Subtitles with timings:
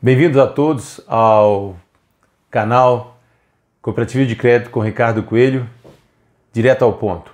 [0.00, 1.76] Bem-vindos a todos ao
[2.48, 3.18] canal
[3.82, 5.68] Cooperativo de Crédito com Ricardo Coelho,
[6.52, 7.32] direto ao ponto.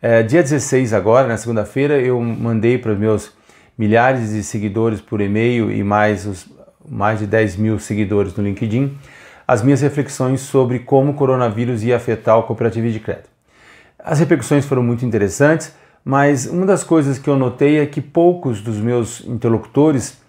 [0.00, 3.32] É, dia 16 agora, na segunda-feira, eu mandei para os meus
[3.76, 6.46] milhares de seguidores por e-mail e mais os
[6.88, 8.96] mais de 10 mil seguidores no LinkedIn
[9.46, 13.28] as minhas reflexões sobre como o coronavírus ia afetar o cooperativo de crédito.
[13.98, 15.74] As repercussões foram muito interessantes,
[16.04, 20.27] mas uma das coisas que eu notei é que poucos dos meus interlocutores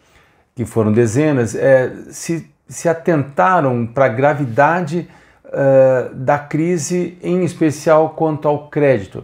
[0.60, 5.10] que foram dezenas, é, se, se atentaram para a gravidade
[5.46, 9.24] uh, da crise, em especial quanto ao crédito.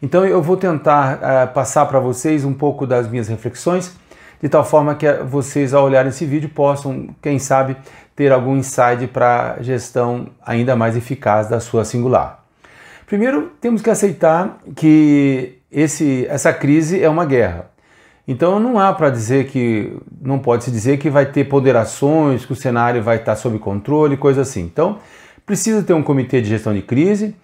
[0.00, 3.94] Então eu vou tentar uh, passar para vocês um pouco das minhas reflexões,
[4.40, 7.76] de tal forma que vocês, ao olharem esse vídeo, possam, quem sabe,
[8.16, 12.42] ter algum insight para a gestão ainda mais eficaz da sua singular.
[13.04, 17.71] Primeiro, temos que aceitar que esse, essa crise é uma guerra.
[18.26, 22.52] Então não há para dizer que não pode se dizer que vai ter ponderações, que
[22.52, 24.62] o cenário vai estar sob controle, coisa assim.
[24.62, 24.98] Então
[25.44, 27.34] precisa ter um comitê de gestão de crise,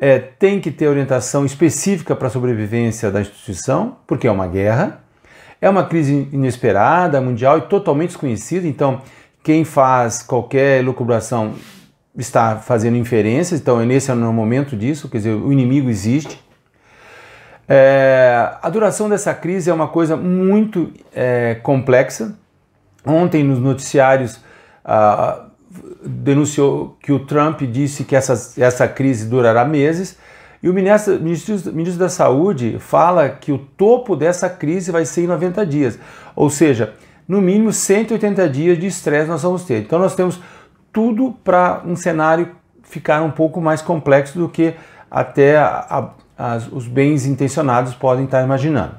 [0.00, 5.04] é, tem que ter orientação específica para a sobrevivência da instituição, porque é uma guerra,
[5.60, 8.66] é uma crise inesperada, mundial e totalmente desconhecida.
[8.66, 9.02] Então
[9.42, 11.54] quem faz qualquer lucubração
[12.16, 13.60] está fazendo inferências.
[13.60, 16.41] Então nesse é o momento disso, quer dizer o inimigo existe
[17.68, 22.36] é, a duração dessa crise é uma coisa muito é, complexa.
[23.04, 24.40] Ontem, nos noticiários,
[24.84, 25.46] ah,
[26.04, 30.18] denunciou que o Trump disse que essa, essa crise durará meses.
[30.62, 35.22] E o ministro, ministro, ministro da Saúde fala que o topo dessa crise vai ser
[35.22, 35.98] em 90 dias.
[36.36, 36.94] Ou seja,
[37.26, 39.82] no mínimo 180 dias de estresse nós vamos ter.
[39.82, 40.40] Então nós temos
[40.92, 44.74] tudo para um cenário ficar um pouco mais complexo do que
[45.10, 48.94] até a, as, os bens intencionados podem estar imaginando.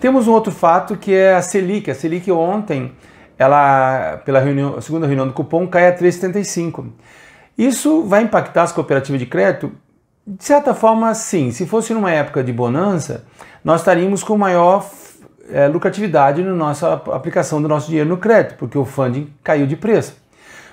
[0.00, 1.90] Temos um outro fato que é a Selic.
[1.90, 2.92] A Selic ontem,
[3.38, 6.86] ela, pela reunião, segunda reunião do cupom, cai a 3,75.
[7.56, 9.72] Isso vai impactar as cooperativas de crédito?
[10.24, 11.50] De certa forma, sim.
[11.50, 13.24] Se fosse numa época de bonança,
[13.64, 14.88] nós estaríamos com maior
[15.50, 19.74] é, lucratividade na nossa aplicação do nosso dinheiro no crédito, porque o funding caiu de
[19.74, 20.16] preço.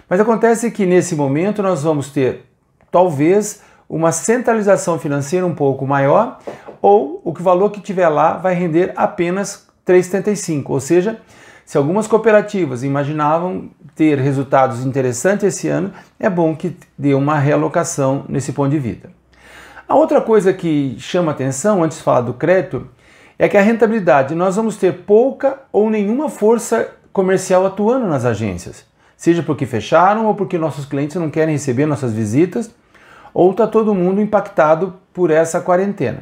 [0.08, 2.46] Mas acontece que nesse momento nós vamos ter,
[2.92, 6.40] talvez, uma centralização financeira um pouco maior,
[6.82, 10.64] ou o valor que tiver lá vai render apenas 3,75.
[10.70, 11.20] Ou seja,
[11.66, 18.26] se algumas cooperativas imaginavam ter resultados interessantes esse ano, é bom que dê uma realocação
[18.28, 19.10] nesse ponto de vista.
[19.88, 22.88] A outra coisa que chama atenção, antes de falar do crédito,
[23.38, 28.86] é que a rentabilidade, nós vamos ter pouca ou nenhuma força comercial atuando nas agências,
[29.16, 32.72] seja porque fecharam ou porque nossos clientes não querem receber nossas visitas
[33.36, 36.22] ou está todo mundo impactado por essa quarentena.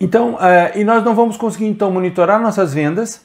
[0.00, 0.38] Então, uh,
[0.74, 3.16] e nós não vamos conseguir então monitorar nossas vendas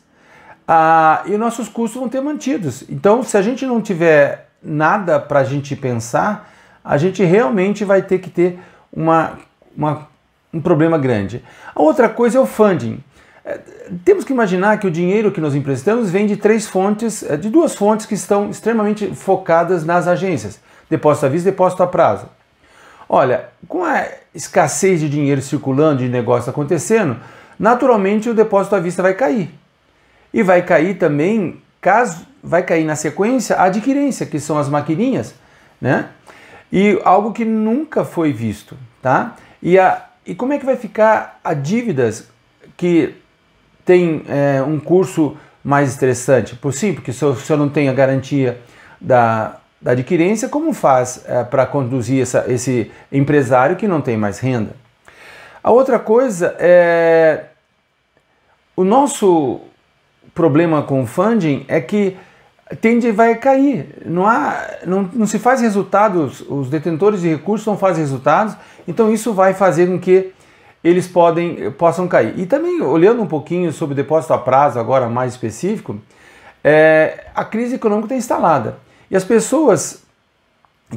[0.68, 2.84] uh, e nossos custos vão ter mantidos.
[2.90, 6.52] Então, se a gente não tiver nada para a gente pensar,
[6.84, 8.60] a gente realmente vai ter que ter
[8.92, 9.40] uma,
[9.76, 10.06] uma,
[10.54, 11.42] um problema grande.
[11.74, 13.02] A outra coisa é o funding.
[13.46, 13.62] É,
[14.04, 17.50] temos que imaginar que o dinheiro que nós emprestamos vem de três fontes, é, de
[17.50, 22.28] duas fontes que estão extremamente focadas nas agências depósito à vista depósito a prazo.
[23.09, 27.18] Olha, com a escassez de dinheiro circulando, de negócio acontecendo,
[27.58, 29.50] naturalmente o depósito à vista vai cair.
[30.34, 35.34] E vai cair também, caso vai cair na sequência, a adquirência, que são as maquininhas,
[35.81, 36.09] né?
[36.72, 39.36] E algo que nunca foi visto, tá?
[39.62, 42.30] E, a, e como é que vai ficar a dívidas
[42.75, 43.16] que
[43.86, 46.56] tem é, um curso mais estressante?
[46.56, 48.59] Por sim, porque se eu, se eu não tenho a garantia
[49.00, 54.40] da, da adquirência, como faz é, para conduzir essa, esse empresário que não tem mais
[54.40, 54.72] renda?
[55.64, 57.46] A outra coisa é
[58.76, 59.60] o nosso
[60.34, 62.16] problema com o funding é que
[62.80, 64.04] tende vai cair.
[64.06, 64.56] Não, há,
[64.86, 68.56] não, não se faz resultados, os detentores de recursos não fazem resultados,
[68.88, 70.31] então isso vai fazer com que
[70.84, 72.38] eles podem, possam cair.
[72.38, 76.00] E também, olhando um pouquinho sobre depósito a prazo, agora mais específico,
[76.63, 78.78] é, a crise econômica está instalada.
[79.09, 80.04] E as pessoas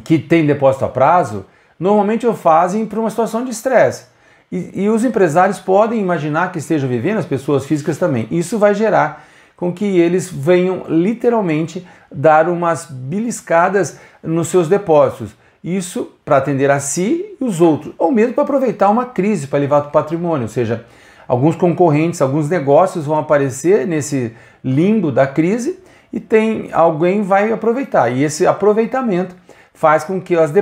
[0.05, 1.45] que têm depósito a prazo
[1.79, 4.05] normalmente o fazem por uma situação de estresse.
[4.53, 8.27] E, e, os empresários podem imaginar que estejam vivendo, as pessoas físicas também.
[8.31, 9.25] Isso vai gerar
[9.57, 15.31] com que eles venham literalmente dar umas beliscadas nos seus depósitos.
[15.63, 19.59] Isso para atender a si e os outros, ou mesmo para aproveitar uma crise para
[19.59, 20.85] levar o patrimônio, ou seja,
[21.29, 24.35] alguns concorrentes, alguns negócios vão aparecer nesse
[24.65, 25.79] limbo da crise
[26.13, 28.11] e tem alguém vai aproveitar.
[28.11, 29.35] E esse aproveitamento
[29.73, 30.53] faz com que as,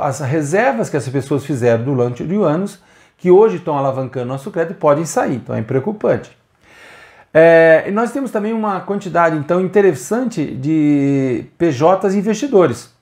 [0.00, 2.82] as reservas que essas pessoas fizeram durante os anos,
[3.18, 5.36] que hoje estão alavancando nosso crédito, podem sair.
[5.36, 6.36] Então é preocupante.
[7.34, 12.92] É, nós temos também uma quantidade então interessante de PJs investidores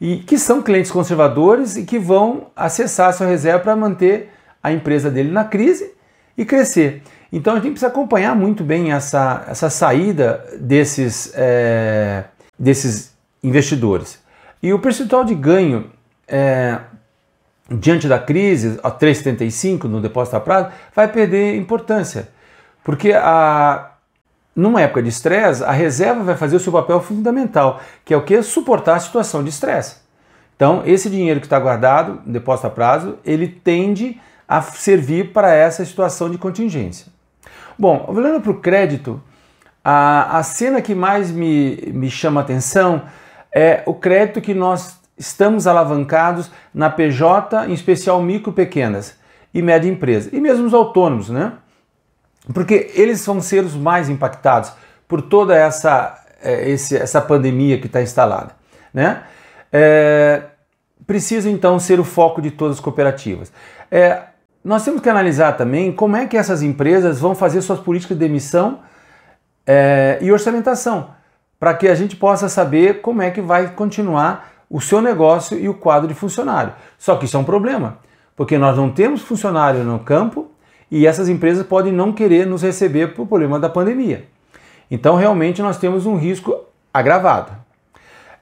[0.00, 4.30] e que são clientes conservadores e que vão acessar sua reserva para manter
[4.62, 5.92] a empresa dele na crise
[6.38, 7.02] e crescer.
[7.32, 12.24] Então a gente precisa acompanhar muito bem essa, essa saída desses, é,
[12.58, 14.18] desses investidores.
[14.62, 15.90] E o percentual de ganho
[16.26, 16.78] é,
[17.70, 22.28] diante da crise, a 3,75 no depósito a prazo, vai perder importância.
[22.82, 23.92] Porque a,
[24.54, 28.24] numa época de estresse, a reserva vai fazer o seu papel fundamental, que é o
[28.24, 28.42] que?
[28.42, 29.96] Suportar a situação de estresse.
[30.56, 35.84] Então, esse dinheiro que está guardado, depósito a prazo, ele tende a servir para essa
[35.84, 37.06] situação de contingência.
[37.80, 39.22] Bom, olhando para o crédito,
[39.82, 43.04] a, a cena que mais me, me chama atenção
[43.50, 49.16] é o crédito que nós estamos alavancados na PJ, em especial micro, pequenas
[49.54, 51.54] e média empresa, e mesmo os autônomos, né?
[52.52, 54.70] porque eles vão ser os mais impactados
[55.08, 58.54] por toda essa, é, esse, essa pandemia que está instalada.
[58.92, 59.22] Né?
[59.72, 60.42] É,
[61.06, 63.50] precisa então ser o foco de todas as cooperativas.
[63.90, 64.24] É,
[64.64, 68.24] nós temos que analisar também como é que essas empresas vão fazer suas políticas de
[68.24, 68.80] emissão
[69.66, 71.10] é, e orçamentação,
[71.58, 75.68] para que a gente possa saber como é que vai continuar o seu negócio e
[75.68, 76.72] o quadro de funcionário.
[76.98, 77.98] Só que isso é um problema,
[78.36, 80.50] porque nós não temos funcionário no campo
[80.90, 84.26] e essas empresas podem não querer nos receber por problema da pandemia.
[84.90, 87.52] Então, realmente, nós temos um risco agravado.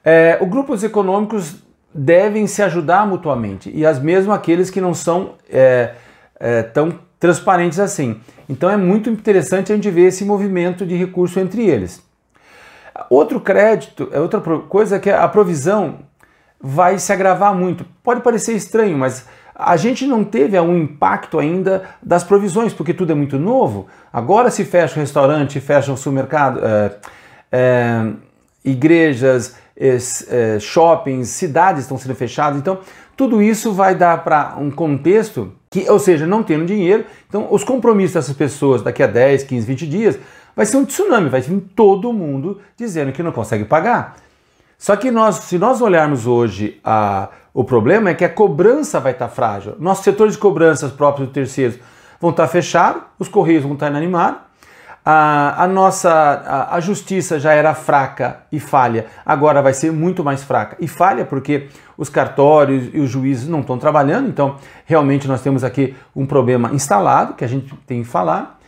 [0.03, 1.55] É, os grupos econômicos
[1.93, 5.93] devem se ajudar mutuamente e as mesmo aqueles que não são é,
[6.39, 8.19] é, tão transparentes assim.
[8.47, 12.01] Então, é muito interessante a gente ver esse movimento de recurso entre eles.
[13.09, 15.99] Outro crédito, é outra coisa que a provisão
[16.59, 17.85] vai se agravar muito.
[18.03, 19.25] Pode parecer estranho, mas
[19.55, 23.87] a gente não teve um impacto ainda das provisões, porque tudo é muito novo.
[24.11, 26.91] Agora se fecha o restaurante, fecha o supermercado, é,
[27.51, 28.11] é,
[28.63, 32.57] igrejas, é, shoppings, cidades estão sendo fechadas.
[32.57, 32.79] Então,
[33.19, 37.65] tudo isso vai dar para um contexto que, ou seja, não tendo dinheiro, então os
[37.65, 40.19] compromissos dessas pessoas daqui a 10, 15, 20 dias
[40.55, 44.15] vai ser um tsunami, vai vir todo mundo dizendo que não consegue pagar.
[44.77, 49.11] Só que nós, se nós olharmos hoje a o problema é que a cobrança vai
[49.11, 49.75] estar frágil.
[49.79, 51.77] Nossos setores de cobranças próprios de terceiros
[52.21, 54.39] vão estar fechados, os correios vão estar inanimados,
[55.03, 60.23] a, a nossa a, a, justiça já era fraca e falha, agora vai ser muito
[60.23, 61.67] mais fraca e falha porque
[61.97, 66.71] os cartórios e os juízes não estão trabalhando, então realmente nós temos aqui um problema
[66.73, 68.59] instalado que a gente tem que falar.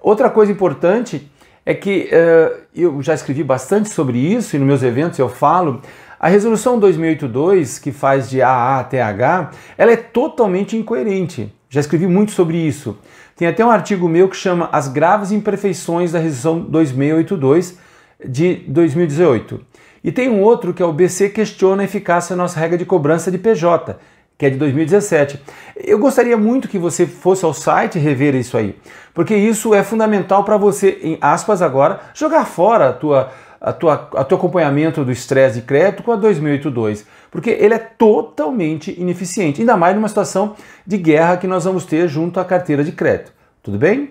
[0.00, 1.30] Outra coisa importante
[1.66, 5.82] é que uh, eu já escrevi bastante sobre isso e nos meus eventos eu falo
[6.20, 11.50] a resolução 2082, que faz de AA até H, ela é totalmente incoerente.
[11.70, 12.98] Já escrevi muito sobre isso.
[13.40, 17.78] Tem até um artigo meu que chama As graves imperfeições da resolução 2682
[18.22, 19.58] de 2018.
[20.04, 22.84] E tem um outro que é o BC questiona a eficácia da nossa regra de
[22.84, 23.96] cobrança de PJ,
[24.36, 25.40] que é de 2017.
[25.74, 28.76] Eu gostaria muito que você fosse ao site rever isso aí,
[29.14, 34.08] porque isso é fundamental para você, em aspas agora, jogar fora a tua a tua,
[34.14, 39.60] a teu acompanhamento do estresse de crédito com a 2082, porque ele é totalmente ineficiente,
[39.60, 43.32] ainda mais numa situação de guerra que nós vamos ter junto à carteira de crédito.
[43.62, 44.10] Tudo bem?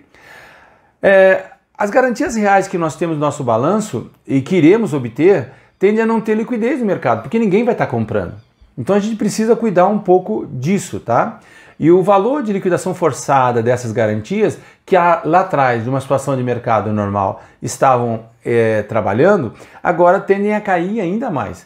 [1.02, 1.46] É,
[1.78, 6.06] as garantias reais que nós temos no nosso balanço e que iremos obter tendem a
[6.06, 8.34] não ter liquidez no mercado, porque ninguém vai estar comprando.
[8.78, 11.40] Então a gente precisa cuidar um pouco disso, tá?
[11.80, 16.44] E o valor de liquidação forçada dessas garantias, que lá atrás, de uma situação de
[16.44, 21.66] mercado normal, estavam é, trabalhando, agora tendem a cair ainda mais.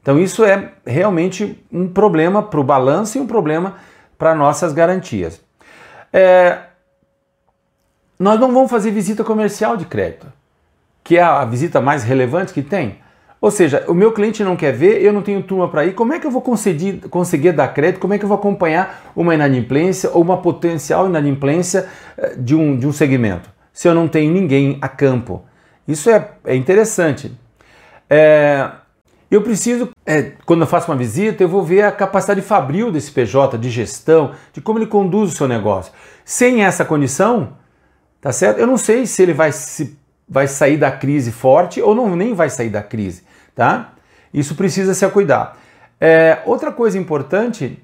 [0.00, 3.74] Então isso é realmente um problema para o balanço e um problema
[4.16, 5.42] para nossas garantias.
[6.10, 6.58] É,
[8.20, 10.26] nós não vamos fazer visita comercial de crédito,
[11.02, 12.98] que é a visita mais relevante que tem.
[13.40, 16.12] Ou seja, o meu cliente não quer ver, eu não tenho turma para ir, como
[16.12, 17.98] é que eu vou conseguir, conseguir dar crédito?
[17.98, 22.76] Como é que eu vou acompanhar uma inadimplência ou uma potencial inadimplência eh, de um,
[22.76, 23.48] de um segmento?
[23.72, 25.42] Se eu não tenho ninguém a campo.
[25.88, 27.32] Isso é, é interessante.
[28.10, 28.70] É,
[29.30, 33.10] eu preciso, é, quando eu faço uma visita, eu vou ver a capacidade fabril desse
[33.10, 35.90] PJ, de gestão, de como ele conduz o seu negócio.
[36.22, 37.54] Sem essa condição,
[38.20, 38.58] tá certo?
[38.58, 39.98] Eu não sei se ele vai, se,
[40.28, 43.22] vai sair da crise forte ou não nem vai sair da crise
[43.60, 43.92] tá?
[44.32, 45.58] Isso precisa se cuidar.
[46.00, 47.82] É, outra coisa importante,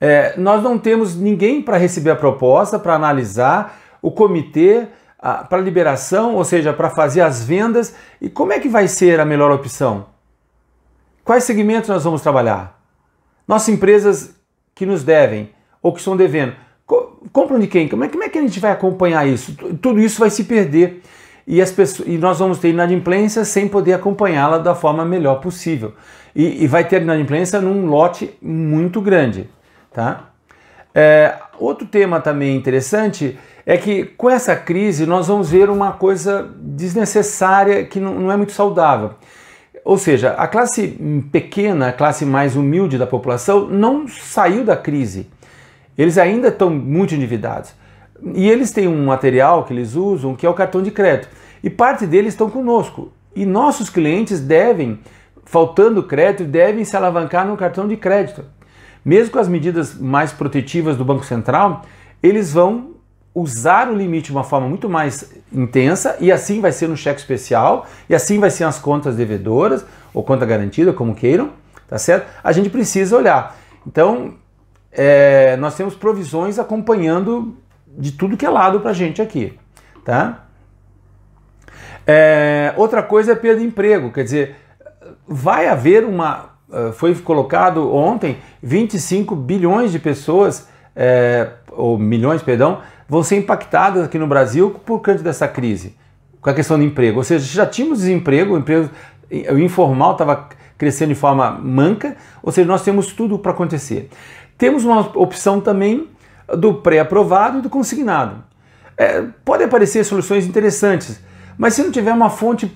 [0.00, 4.88] é, nós não temos ninguém para receber a proposta, para analisar, o comitê
[5.48, 7.94] para liberação, ou seja, para fazer as vendas.
[8.20, 10.06] E como é que vai ser a melhor opção?
[11.22, 12.80] Quais segmentos nós vamos trabalhar?
[13.46, 14.34] Nossas empresas
[14.74, 16.56] que nos devem ou que estão devendo,
[17.32, 17.88] compram de quem?
[17.88, 19.54] Como é, como é que a gente vai acompanhar isso?
[19.80, 21.02] Tudo isso vai se perder
[21.46, 25.92] e, as pessoas, e nós vamos ter inadimplência sem poder acompanhá-la da forma melhor possível.
[26.34, 29.48] E, e, vai ter inadimplência num lote muito grande.
[29.92, 30.30] Tá?
[30.94, 36.50] É, outro tema também interessante é que com essa crise nós vamos ver uma coisa
[36.56, 39.12] desnecessária que não, não é muito saudável.
[39.84, 40.88] Ou seja, a classe
[41.32, 45.26] pequena, a classe mais humilde da população não saiu da crise.
[46.00, 47.74] Eles ainda estão muito endividados.
[48.34, 51.28] E eles têm um material que eles usam que é o cartão de crédito.
[51.62, 53.12] E parte deles estão conosco.
[53.36, 54.98] E nossos clientes devem,
[55.44, 58.46] faltando crédito, devem se alavancar no cartão de crédito.
[59.04, 61.82] Mesmo com as medidas mais protetivas do Banco Central,
[62.22, 62.92] eles vão
[63.34, 67.20] usar o limite de uma forma muito mais intensa e assim vai ser no cheque
[67.20, 71.50] especial e assim vai ser as contas devedoras ou conta garantida, como queiram,
[71.86, 72.26] tá certo?
[72.42, 73.54] A gente precisa olhar.
[73.86, 74.34] Então,
[74.92, 77.56] é, nós temos provisões acompanhando
[77.86, 79.58] de tudo que é lado para a gente aqui,
[80.04, 80.44] tá?
[82.06, 84.56] É, outra coisa é perda de emprego, quer dizer,
[85.26, 92.80] vai haver uma, eh, foi colocado ontem 25 bilhões de pessoas, é, ou milhões, perdão,
[93.08, 95.96] vão ser impactadas aqui no Brasil por causa dessa crise,
[96.40, 97.18] com a questão do emprego.
[97.18, 98.90] Ou seja, já tínhamos desemprego, o emprego
[99.30, 104.08] o informal estava crescendo de forma manca, ou seja, nós temos tudo para acontecer.
[104.60, 106.06] Temos uma opção também
[106.46, 108.44] do pré-aprovado e do consignado.
[108.94, 111.18] É, podem aparecer soluções interessantes,
[111.56, 112.70] mas se não tiver uma fonte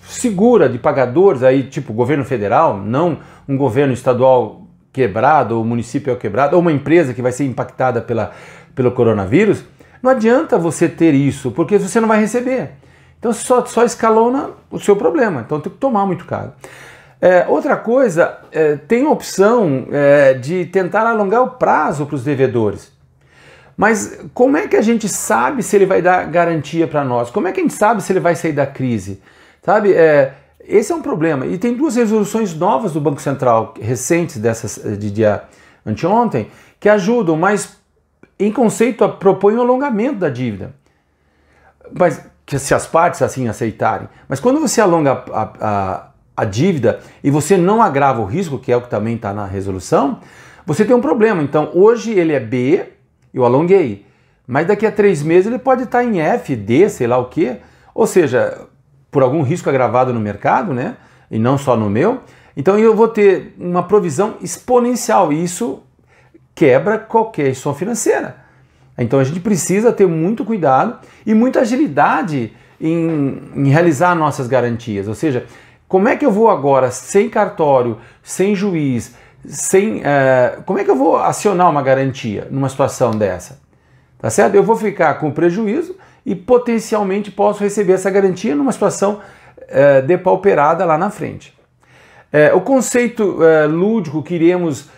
[0.00, 6.56] segura de pagadores, aí tipo governo federal, não um governo estadual quebrado, ou município quebrado,
[6.56, 8.32] ou uma empresa que vai ser impactada pela,
[8.74, 9.62] pelo coronavírus,
[10.02, 12.70] não adianta você ter isso, porque você não vai receber.
[13.18, 16.54] Então só, só escalona o seu problema, então tem que tomar muito caro.
[17.20, 22.24] É, outra coisa, é, tem a opção é, de tentar alongar o prazo para os
[22.24, 22.92] devedores.
[23.76, 27.30] Mas como é que a gente sabe se ele vai dar garantia para nós?
[27.30, 29.20] Como é que a gente sabe se ele vai sair da crise?
[29.62, 31.46] Sabe, é, esse é um problema.
[31.46, 35.42] E tem duas resoluções novas do Banco Central, recentes, dessas de dia
[35.84, 37.76] anteontem, que ajudam, mas
[38.38, 40.74] em conceito propõem o alongamento da dívida.
[41.92, 44.08] Mas que se as partes assim aceitarem.
[44.28, 46.06] Mas quando você alonga a, a,
[46.36, 49.46] a dívida e você não agrava o risco, que é o que também está na
[49.46, 50.20] resolução,
[50.66, 51.42] você tem um problema.
[51.42, 52.84] Então hoje ele é B,
[53.32, 54.04] eu alonguei.
[54.46, 57.26] Mas daqui a três meses ele pode estar tá em F, D, sei lá o
[57.26, 57.56] quê.
[57.94, 58.66] Ou seja,
[59.10, 60.96] por algum risco agravado no mercado, né?
[61.30, 62.20] E não só no meu.
[62.56, 65.82] Então eu vou ter uma provisão exponencial e isso
[66.54, 68.36] quebra qualquer instituição financeira.
[68.98, 75.06] Então a gente precisa ter muito cuidado e muita agilidade em, em, realizar nossas garantias.
[75.06, 75.44] Ou seja,
[75.88, 79.14] como é que eu vou agora, sem cartório, sem juiz,
[79.44, 79.98] sem.
[79.98, 83.60] Uh, como é que eu vou acionar uma garantia numa situação dessa?
[84.18, 84.54] Tá certo?
[84.54, 89.20] Eu vou ficar com prejuízo e potencialmente posso receber essa garantia numa situação
[89.68, 91.54] é, depauperada lá na frente.
[92.32, 93.38] É, o conceito
[93.68, 94.88] lúdico que iremos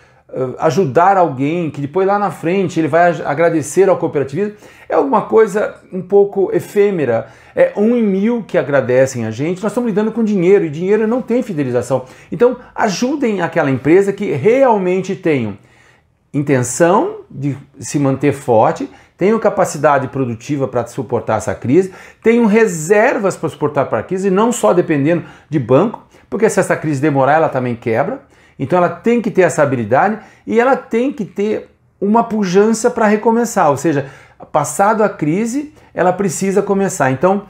[0.58, 4.54] ajudar alguém, que depois lá na frente ele vai agradecer ao cooperativismo,
[4.88, 7.28] é alguma coisa um pouco efêmera.
[7.56, 9.62] É um em mil que agradecem a gente.
[9.62, 12.04] Nós estamos lidando com dinheiro e dinheiro não tem fidelização.
[12.30, 15.56] Então ajudem aquela empresa que realmente tenham
[16.32, 21.92] intenção de se manter forte tenham capacidade produtiva para suportar essa crise,
[22.22, 26.60] tenham reservas para suportar para a crise, e não só dependendo de banco, porque se
[26.60, 28.20] essa crise demorar, ela também quebra.
[28.58, 33.06] Então ela tem que ter essa habilidade e ela tem que ter uma pujança para
[33.06, 34.08] recomeçar, ou seja,
[34.52, 37.10] passado a crise, ela precisa começar.
[37.10, 37.46] Então,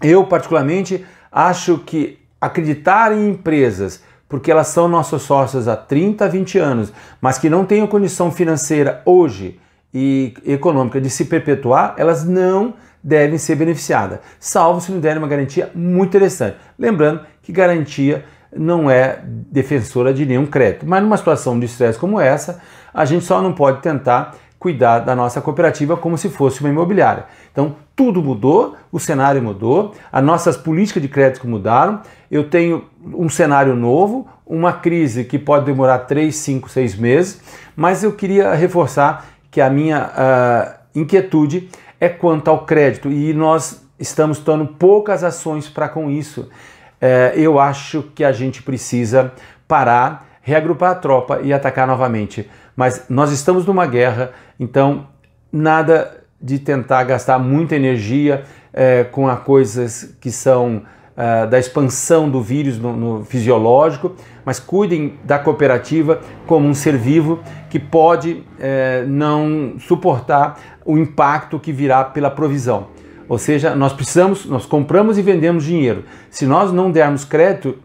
[0.00, 6.58] eu particularmente acho que acreditar em empresas porque elas são nossos sócios há 30, 20
[6.58, 9.60] anos, mas que não tenham condição financeira hoje
[9.92, 15.28] e econômica de se perpetuar, elas não devem ser beneficiadas, salvo se não derem uma
[15.28, 16.56] garantia muito interessante.
[16.78, 18.24] Lembrando que garantia
[18.56, 22.60] não é defensora de nenhum crédito, mas numa situação de estresse como essa,
[22.92, 27.26] a gente só não pode tentar cuidar da nossa cooperativa como se fosse uma imobiliária.
[27.52, 33.28] Então, tudo mudou, o cenário mudou, as nossas políticas de crédito mudaram, eu tenho um
[33.28, 37.40] cenário novo, uma crise que pode demorar 3, 5, 6 meses,
[37.76, 41.68] mas eu queria reforçar que a minha uh, inquietude
[42.00, 46.48] é quanto ao crédito e nós estamos tomando poucas ações para com isso.
[47.04, 49.30] Uh, eu acho que a gente precisa
[49.68, 52.48] parar, reagrupar a tropa e atacar novamente.
[52.74, 55.06] Mas nós estamos numa guerra, então
[55.52, 60.82] nada de tentar gastar muita energia uh, com a coisas que são
[61.14, 66.96] uh, da expansão do vírus no, no, fisiológico, mas cuidem da cooperativa como um ser
[66.96, 72.88] vivo que pode uh, não suportar o impacto que virá pela provisão.
[73.28, 76.04] Ou seja, nós precisamos, nós compramos e vendemos dinheiro.
[76.30, 77.78] Se nós não dermos crédito,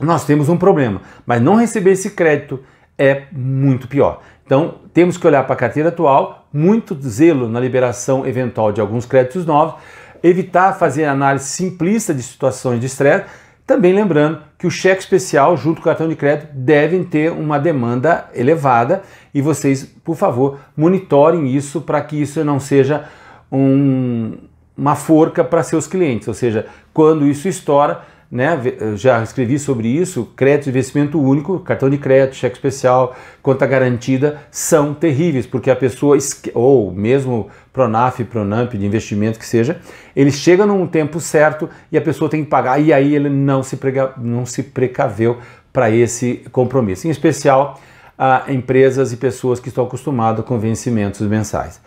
[0.00, 1.02] nós temos um problema.
[1.26, 2.60] Mas não receber esse crédito
[2.96, 4.20] é muito pior.
[4.44, 9.04] Então, temos que olhar para a carteira atual, muito zelo na liberação eventual de alguns
[9.04, 9.74] créditos novos,
[10.22, 13.26] evitar fazer análise simplista de situações de estresse,
[13.66, 17.58] também lembrando que o cheque especial junto com o cartão de crédito devem ter uma
[17.58, 19.02] demanda elevada
[19.34, 23.04] e vocês, por favor, monitorem isso para que isso não seja
[23.52, 24.38] um,
[24.78, 28.56] uma forca para seus clientes, ou seja, quando isso estoura, né,
[28.94, 34.42] já escrevi sobre isso, crédito de investimento único, cartão de crédito, cheque especial, conta garantida,
[34.50, 36.16] são terríveis, porque a pessoa,
[36.54, 39.80] ou mesmo Pronaf, Pronamp de investimento que seja,
[40.14, 43.62] ele chega num tempo certo e a pessoa tem que pagar, e aí ele não
[43.62, 45.38] se, prega, não se precaveu
[45.72, 47.80] para esse compromisso, em especial
[48.16, 51.80] a empresas e pessoas que estão acostumadas com vencimentos mensais.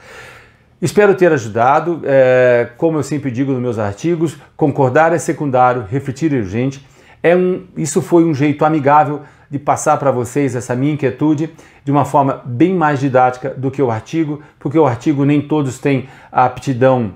[0.82, 2.02] Espero ter ajudado.
[2.04, 6.86] É, como eu sempre digo nos meus artigos, concordar é secundário, refletir é urgente.
[7.22, 11.52] É um, isso foi um jeito amigável de passar para vocês essa minha inquietude
[11.84, 15.78] de uma forma bem mais didática do que o artigo, porque o artigo nem todos
[15.78, 17.14] têm a aptidão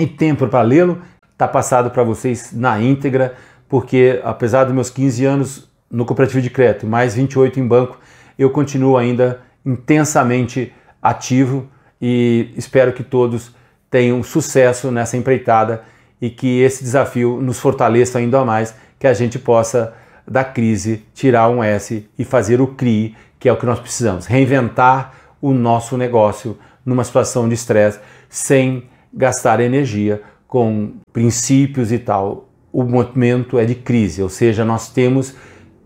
[0.00, 1.00] e tempo para lê-lo.
[1.32, 3.34] Está passado para vocês na íntegra,
[3.68, 8.00] porque apesar dos meus 15 anos no cooperativo de crédito, mais 28 em banco,
[8.36, 11.68] eu continuo ainda intensamente ativo
[12.00, 13.54] e espero que todos
[13.90, 15.82] tenham sucesso nessa empreitada
[16.20, 19.94] e que esse desafio nos fortaleça ainda mais, que a gente possa
[20.26, 24.26] da crise tirar um S e fazer o CRI, que é o que nós precisamos,
[24.26, 32.48] reinventar o nosso negócio numa situação de estresse sem gastar energia com princípios e tal.
[32.72, 35.34] O momento é de crise, ou seja, nós temos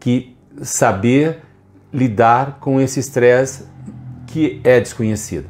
[0.00, 1.38] que saber
[1.92, 3.66] lidar com esse estresse
[4.26, 5.46] que é desconhecido.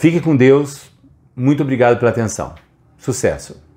[0.00, 0.90] Fique com Deus.
[1.36, 2.54] Muito obrigado pela atenção.
[2.96, 3.69] Sucesso!